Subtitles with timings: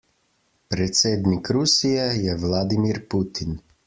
[0.73, 3.55] Predsednik Rusije je Vladimir Putin.